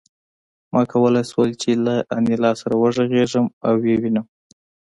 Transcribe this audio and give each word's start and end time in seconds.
ما 0.71 0.81
کولای 0.91 1.23
شول 1.31 1.49
چې 1.61 1.69
له 1.85 1.95
انیلا 2.17 2.51
سره 2.61 2.73
وغږېږم 2.81 3.45
او 3.65 3.73
ویې 3.83 3.95
وینم 4.01 4.25